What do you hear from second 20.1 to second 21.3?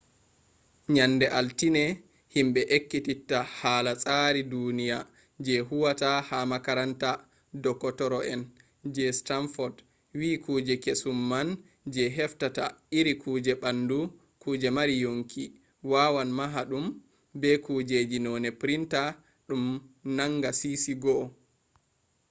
nanga sisi 1